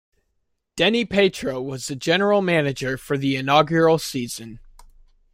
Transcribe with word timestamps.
Denny 0.75 1.05
Petro 1.05 1.61
was 1.61 1.85
the 1.85 1.95
General 1.95 2.41
Manager 2.41 2.97
for 2.97 3.19
the 3.19 3.35
inaugural 3.35 3.99
season. 3.99 4.59